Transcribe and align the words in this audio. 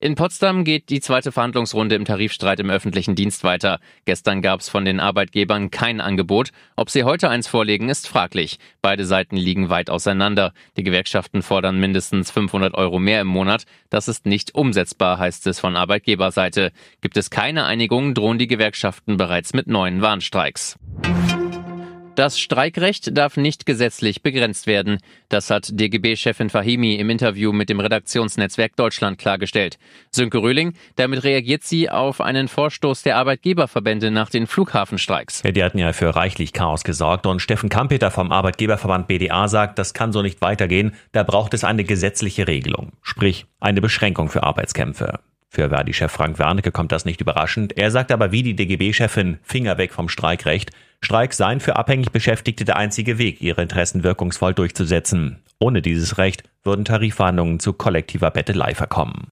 In 0.00 0.14
Potsdam 0.14 0.62
geht 0.62 0.90
die 0.90 1.00
zweite 1.00 1.32
Verhandlungsrunde 1.32 1.96
im 1.96 2.04
Tarifstreit 2.04 2.60
im 2.60 2.70
öffentlichen 2.70 3.16
Dienst 3.16 3.42
weiter. 3.42 3.80
Gestern 4.04 4.42
gab 4.42 4.60
es 4.60 4.68
von 4.68 4.84
den 4.84 5.00
Arbeitgebern 5.00 5.72
kein 5.72 6.00
Angebot. 6.00 6.50
Ob 6.76 6.88
sie 6.88 7.02
heute 7.02 7.28
eins 7.28 7.48
vorlegen, 7.48 7.88
ist 7.88 8.06
fraglich. 8.06 8.60
Beide 8.80 9.04
Seiten 9.04 9.36
liegen 9.36 9.70
weit 9.70 9.90
auseinander. 9.90 10.52
Die 10.76 10.84
Gewerkschaften 10.84 11.42
fordern 11.42 11.80
mindestens 11.80 12.30
500 12.30 12.74
Euro 12.74 13.00
mehr 13.00 13.22
im 13.22 13.26
Monat. 13.26 13.64
Das 13.90 14.06
ist 14.06 14.24
nicht 14.24 14.54
umsetzbar, 14.54 15.18
heißt 15.18 15.48
es 15.48 15.58
von 15.58 15.74
Arbeitgeberseite. 15.74 16.70
Gibt 17.00 17.16
es 17.16 17.28
keine 17.28 17.64
Einigung, 17.64 18.14
drohen 18.14 18.38
die 18.38 18.46
Gewerkschaften 18.46 19.16
bereits 19.16 19.52
mit 19.52 19.66
neuen 19.66 20.00
Warnstreiks. 20.00 20.78
Das 22.18 22.36
Streikrecht 22.36 23.16
darf 23.16 23.36
nicht 23.36 23.64
gesetzlich 23.64 24.24
begrenzt 24.24 24.66
werden. 24.66 24.98
Das 25.28 25.50
hat 25.50 25.68
DGB-Chefin 25.70 26.50
Fahimi 26.50 26.96
im 26.96 27.10
Interview 27.10 27.52
mit 27.52 27.68
dem 27.68 27.78
Redaktionsnetzwerk 27.78 28.74
Deutschland 28.74 29.18
klargestellt. 29.18 29.78
Sönke 30.10 30.38
Röhling, 30.38 30.74
damit 30.96 31.22
reagiert 31.22 31.62
sie 31.62 31.88
auf 31.88 32.20
einen 32.20 32.48
Vorstoß 32.48 33.04
der 33.04 33.18
Arbeitgeberverbände 33.18 34.10
nach 34.10 34.30
den 34.30 34.48
Flughafenstreiks. 34.48 35.42
Die 35.42 35.62
hatten 35.62 35.78
ja 35.78 35.92
für 35.92 36.16
reichlich 36.16 36.52
Chaos 36.52 36.82
gesorgt 36.82 37.24
und 37.24 37.38
Steffen 37.38 37.68
Kampeter 37.68 38.10
vom 38.10 38.32
Arbeitgeberverband 38.32 39.06
BDA 39.06 39.46
sagt, 39.46 39.78
das 39.78 39.94
kann 39.94 40.12
so 40.12 40.20
nicht 40.20 40.40
weitergehen. 40.40 40.96
Da 41.12 41.22
braucht 41.22 41.54
es 41.54 41.62
eine 41.62 41.84
gesetzliche 41.84 42.48
Regelung. 42.48 42.94
Sprich, 43.00 43.46
eine 43.60 43.80
Beschränkung 43.80 44.28
für 44.28 44.42
Arbeitskämpfe. 44.42 45.20
Für 45.50 45.70
Verdi-Chef 45.70 46.12
Frank 46.12 46.38
Wernicke 46.38 46.72
kommt 46.72 46.92
das 46.92 47.04
nicht 47.04 47.20
überraschend. 47.20 47.76
Er 47.76 47.90
sagt 47.90 48.12
aber 48.12 48.32
wie 48.32 48.42
die 48.42 48.54
DGB-Chefin 48.54 49.38
Finger 49.42 49.78
weg 49.78 49.92
vom 49.92 50.08
Streikrecht. 50.08 50.70
Streiks 51.00 51.36
seien 51.36 51.60
für 51.60 51.76
abhängig 51.76 52.10
Beschäftigte 52.10 52.64
der 52.64 52.76
einzige 52.76 53.18
Weg, 53.18 53.40
ihre 53.40 53.62
Interessen 53.62 54.04
wirkungsvoll 54.04 54.52
durchzusetzen. 54.52 55.42
Ohne 55.58 55.80
dieses 55.80 56.18
Recht 56.18 56.42
würden 56.64 56.84
Tarifverhandlungen 56.84 57.60
zu 57.60 57.72
kollektiver 57.72 58.30
Bettelei 58.30 58.74
verkommen. 58.74 59.28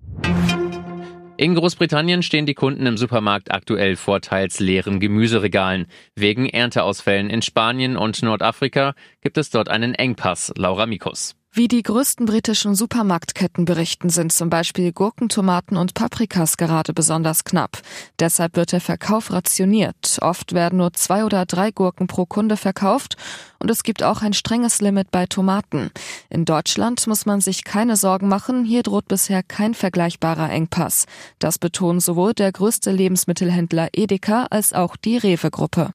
In 1.38 1.54
Großbritannien 1.54 2.22
stehen 2.22 2.46
die 2.46 2.54
Kunden 2.54 2.86
im 2.86 2.96
Supermarkt 2.96 3.52
aktuell 3.52 3.96
vor 3.96 4.22
teils 4.22 4.58
leeren 4.58 5.00
Gemüseregalen. 5.00 5.86
Wegen 6.14 6.48
Ernteausfällen 6.48 7.28
in 7.28 7.42
Spanien 7.42 7.98
und 7.98 8.22
Nordafrika 8.22 8.94
gibt 9.20 9.36
es 9.36 9.50
dort 9.50 9.68
einen 9.68 9.94
Engpass. 9.94 10.54
Laura 10.56 10.86
Mikus. 10.86 11.36
Wie 11.58 11.68
die 11.68 11.82
größten 11.82 12.26
britischen 12.26 12.74
Supermarktketten 12.74 13.64
berichten, 13.64 14.10
sind 14.10 14.30
zum 14.30 14.50
Beispiel 14.50 14.92
Gurken, 14.92 15.30
Tomaten 15.30 15.78
und 15.78 15.94
Paprikas 15.94 16.58
gerade 16.58 16.92
besonders 16.92 17.44
knapp. 17.44 17.80
Deshalb 18.20 18.56
wird 18.56 18.72
der 18.72 18.82
Verkauf 18.82 19.32
rationiert. 19.32 20.18
Oft 20.20 20.52
werden 20.52 20.76
nur 20.76 20.92
zwei 20.92 21.24
oder 21.24 21.46
drei 21.46 21.70
Gurken 21.70 22.08
pro 22.08 22.26
Kunde 22.26 22.58
verkauft 22.58 23.16
und 23.58 23.70
es 23.70 23.84
gibt 23.84 24.02
auch 24.02 24.20
ein 24.20 24.34
strenges 24.34 24.82
Limit 24.82 25.10
bei 25.10 25.24
Tomaten. 25.24 25.92
In 26.28 26.44
Deutschland 26.44 27.06
muss 27.06 27.24
man 27.24 27.40
sich 27.40 27.64
keine 27.64 27.96
Sorgen 27.96 28.28
machen, 28.28 28.66
hier 28.66 28.82
droht 28.82 29.08
bisher 29.08 29.42
kein 29.42 29.72
vergleichbarer 29.72 30.50
Engpass. 30.50 31.06
Das 31.38 31.58
betonen 31.58 32.00
sowohl 32.00 32.34
der 32.34 32.52
größte 32.52 32.90
Lebensmittelhändler 32.90 33.88
Edeka 33.94 34.46
als 34.50 34.74
auch 34.74 34.94
die 34.94 35.16
Rewe-Gruppe. 35.16 35.94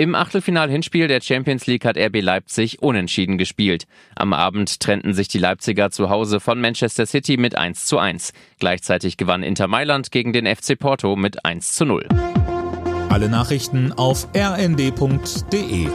Im 0.00 0.14
Achtelfinal-Hinspiel 0.14 1.08
der 1.08 1.20
Champions 1.20 1.66
League 1.66 1.84
hat 1.84 1.98
RB 1.98 2.22
Leipzig 2.22 2.80
unentschieden 2.80 3.36
gespielt. 3.36 3.84
Am 4.16 4.32
Abend 4.32 4.80
trennten 4.80 5.12
sich 5.12 5.28
die 5.28 5.36
Leipziger 5.36 5.90
zu 5.90 6.08
Hause 6.08 6.40
von 6.40 6.58
Manchester 6.58 7.04
City 7.04 7.36
mit 7.36 7.54
1 7.54 7.84
zu 7.84 7.98
1. 7.98 8.32
Gleichzeitig 8.58 9.18
gewann 9.18 9.42
Inter 9.42 9.66
Mailand 9.66 10.10
gegen 10.10 10.32
den 10.32 10.46
FC 10.46 10.78
Porto 10.78 11.16
mit 11.16 11.44
1 11.44 11.74
zu 11.74 11.84
0. 11.84 12.08
Alle 13.10 13.28
Nachrichten 13.28 13.92
auf 13.92 14.26
rnd.de 14.34 15.88